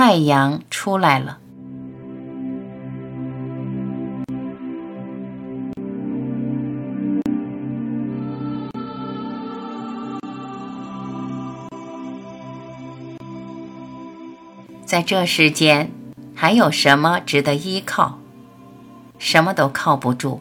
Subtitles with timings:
[0.00, 1.38] 太阳出来了。
[14.86, 15.90] 在这世间，
[16.32, 18.20] 还有什么值得依靠？
[19.18, 20.40] 什么都靠不住。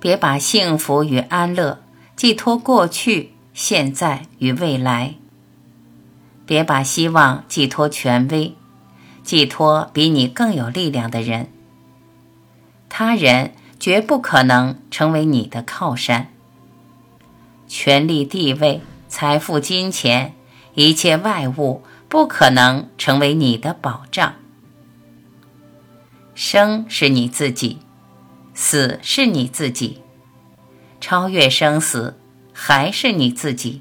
[0.00, 1.82] 别把幸福与安乐
[2.16, 5.16] 寄托过去、现在与未来。
[6.46, 8.54] 别把希望寄托权威，
[9.24, 11.48] 寄托比你更有力量的人。
[12.88, 16.28] 他人绝不可能成为你的靠山。
[17.66, 20.34] 权力、地位、财富、金钱，
[20.74, 21.82] 一切外物。
[22.12, 24.34] 不可能成为你的保障。
[26.34, 27.78] 生是你自己，
[28.52, 30.02] 死是你自己，
[31.00, 32.20] 超越生死
[32.52, 33.80] 还是你自己。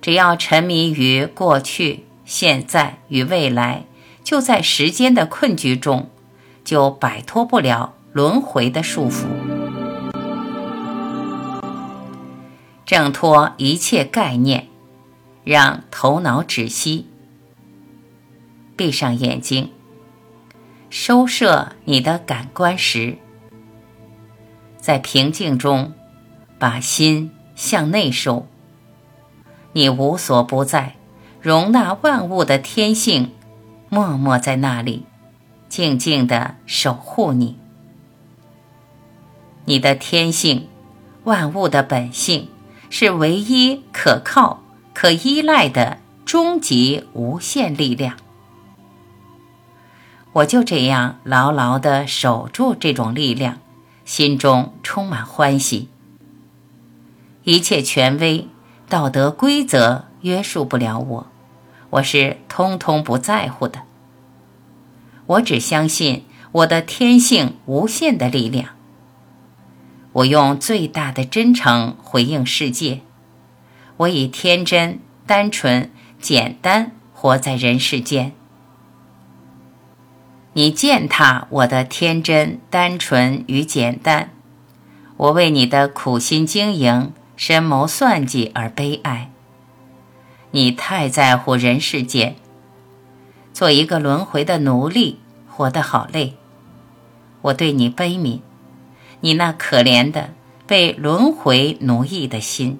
[0.00, 3.84] 只要沉迷于过去、现在与未来，
[4.24, 6.08] 就在时间的困局中，
[6.64, 9.26] 就摆脱不了轮回的束缚。
[12.86, 14.68] 挣脱一切概念。
[15.44, 17.06] 让头脑止息，
[18.76, 19.70] 闭上眼睛，
[20.88, 23.18] 收摄你的感官时，
[24.78, 25.92] 在平静中
[26.58, 28.46] 把心向内收。
[29.72, 30.94] 你无所不在，
[31.42, 33.32] 容纳万物的天性，
[33.88, 35.04] 默默在那里，
[35.68, 37.58] 静静的守护你。
[39.64, 40.68] 你的天性，
[41.24, 42.48] 万物的本性，
[42.88, 44.60] 是唯一可靠。
[44.94, 48.18] 可依赖的终极无限力量，
[50.34, 53.58] 我就这样牢牢地守住这种力量，
[54.04, 55.88] 心中充满欢喜。
[57.44, 58.46] 一切权威、
[58.86, 61.26] 道德规则约束不了我，
[61.92, 63.82] 我是通通不在乎的。
[65.26, 68.70] 我只相信我的天性无限的力量。
[70.12, 73.00] 我用最大的真诚回应世界。
[73.98, 78.32] 我以天真、单纯、简单活在人世间。
[80.54, 84.30] 你践踏我的天真、单纯与简单，
[85.16, 89.31] 我为你的苦心经营、深谋算计而悲哀。
[90.54, 92.36] 你太在乎人世间，
[93.54, 95.18] 做一个轮回的奴隶，
[95.48, 96.36] 活得好累。
[97.40, 98.40] 我对你悲悯，
[99.20, 100.34] 你那可怜的
[100.66, 102.78] 被轮回奴役的心。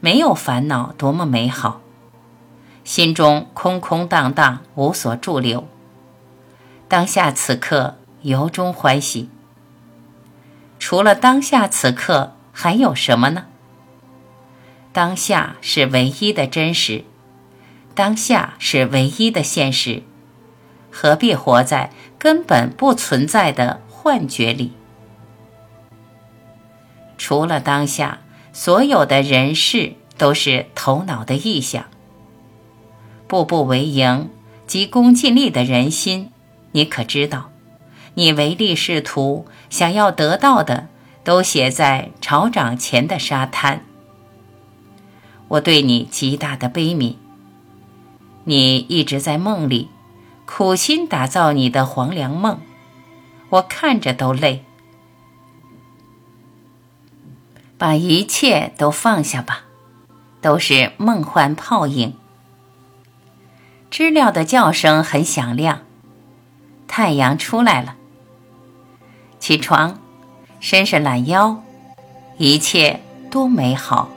[0.00, 1.82] 没有烦恼，多么美好！
[2.84, 5.68] 心中空空荡荡，无所驻留。
[6.88, 9.28] 当下此刻，由衷欢喜。
[10.78, 13.44] 除了当下此刻，还有什么呢？
[14.92, 17.04] 当下是唯一的真实，
[17.94, 20.02] 当下是唯一的现实。
[20.90, 24.72] 何必活在根本不存在的幻觉里？
[27.16, 28.18] 除了当下。
[28.54, 31.86] 所有的人事都是头脑的臆想，
[33.26, 34.28] 步步为营、
[34.66, 36.30] 急功近利的人心，
[36.72, 37.50] 你可知道？
[38.12, 40.88] 你唯利是图，想要得到的
[41.24, 43.86] 都写在潮涨前的沙滩。
[45.52, 47.16] 我对你极大的悲悯。
[48.44, 49.90] 你一直在梦里，
[50.46, 52.58] 苦心打造你的黄粱梦，
[53.50, 54.64] 我看着都累。
[57.76, 59.64] 把一切都放下吧，
[60.40, 62.14] 都是梦幻泡影。
[63.90, 65.82] 知了的叫声很响亮，
[66.88, 67.96] 太阳出来了。
[69.38, 69.98] 起床，
[70.60, 71.62] 伸伸懒腰，
[72.38, 74.08] 一切多美好。